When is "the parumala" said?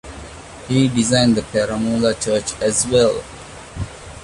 1.35-2.19